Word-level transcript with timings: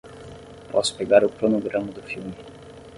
Posso 0.73 0.95
pegar 0.99 1.23
o 1.23 1.29
cronograma 1.37 1.91
do 1.97 2.01
filme 2.01 2.33